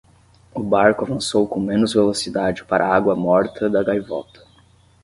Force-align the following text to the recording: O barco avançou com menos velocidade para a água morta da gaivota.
O 0.51 0.63
barco 0.63 1.05
avançou 1.05 1.47
com 1.47 1.59
menos 1.59 1.93
velocidade 1.93 2.65
para 2.65 2.87
a 2.87 2.91
água 2.95 3.15
morta 3.15 3.69
da 3.69 3.83
gaivota. 3.83 4.43